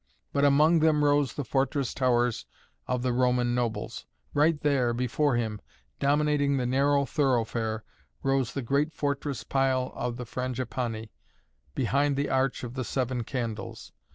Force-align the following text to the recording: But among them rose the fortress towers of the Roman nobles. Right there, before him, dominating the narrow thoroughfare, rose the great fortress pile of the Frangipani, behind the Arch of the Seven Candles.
But 0.33 0.43
among 0.43 0.79
them 0.79 1.05
rose 1.05 1.35
the 1.35 1.43
fortress 1.43 1.93
towers 1.93 2.47
of 2.87 3.03
the 3.03 3.13
Roman 3.13 3.53
nobles. 3.53 4.07
Right 4.33 4.59
there, 4.59 4.95
before 4.95 5.35
him, 5.35 5.61
dominating 5.99 6.57
the 6.57 6.65
narrow 6.65 7.05
thoroughfare, 7.05 7.83
rose 8.23 8.53
the 8.55 8.63
great 8.63 8.93
fortress 8.95 9.43
pile 9.43 9.91
of 9.93 10.17
the 10.17 10.25
Frangipani, 10.25 11.11
behind 11.75 12.15
the 12.15 12.31
Arch 12.31 12.63
of 12.63 12.73
the 12.73 12.83
Seven 12.83 13.23
Candles. 13.23 13.91